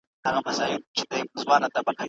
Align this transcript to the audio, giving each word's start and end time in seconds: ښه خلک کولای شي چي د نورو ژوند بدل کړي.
ښه 0.23 0.29
خلک 0.33 0.41
کولای 0.45 0.73
شي 0.75 0.79
چي 0.97 1.03
د 1.09 1.11
نورو 1.11 1.43
ژوند 1.43 1.63
بدل 1.75 1.93
کړي. 1.95 1.97